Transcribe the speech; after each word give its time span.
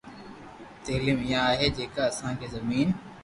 تعليم 0.85 1.19
اها 1.25 1.43
آهي 1.51 1.69
جيڪا 1.77 2.05
اسان 2.13 2.33
کي 2.41 2.51
زمين 2.57 2.97